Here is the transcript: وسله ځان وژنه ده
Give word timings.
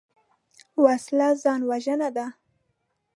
وسله 0.85 1.27
ځان 1.43 1.61
وژنه 1.69 2.09
ده 2.15 2.25